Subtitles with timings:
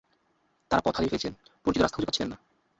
[0.71, 2.37] তারা পথ হারিয়ে ফেলেছিলেন, পরিচিত রাস্তা খুঁজে পাচ্ছিলেন না।